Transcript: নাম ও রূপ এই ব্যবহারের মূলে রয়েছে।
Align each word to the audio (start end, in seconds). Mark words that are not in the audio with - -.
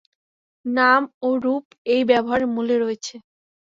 নাম 0.65 1.01
ও 1.21 1.39
রূপ 1.43 1.63
এই 1.93 2.01
ব্যবহারের 2.09 2.47
মূলে 2.55 2.75
রয়েছে। 2.77 3.15